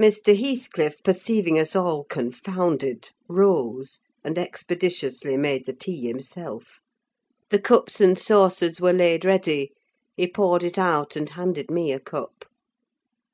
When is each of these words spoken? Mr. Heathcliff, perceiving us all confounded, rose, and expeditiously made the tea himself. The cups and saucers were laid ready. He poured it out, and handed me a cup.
Mr. 0.00 0.34
Heathcliff, 0.34 1.02
perceiving 1.02 1.58
us 1.58 1.76
all 1.76 2.02
confounded, 2.04 3.10
rose, 3.28 4.00
and 4.24 4.38
expeditiously 4.38 5.36
made 5.36 5.66
the 5.66 5.74
tea 5.74 6.06
himself. 6.06 6.80
The 7.50 7.60
cups 7.60 8.00
and 8.00 8.18
saucers 8.18 8.80
were 8.80 8.94
laid 8.94 9.26
ready. 9.26 9.72
He 10.16 10.28
poured 10.28 10.62
it 10.62 10.78
out, 10.78 11.14
and 11.14 11.28
handed 11.28 11.70
me 11.70 11.92
a 11.92 12.00
cup. 12.00 12.46